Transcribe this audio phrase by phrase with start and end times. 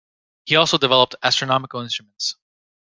[0.45, 2.33] He also developed astronomical instruments.